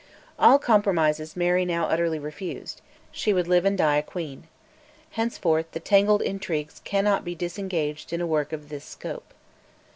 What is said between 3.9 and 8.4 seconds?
a queen. Henceforth the tangled intrigues cannot be disengaged in a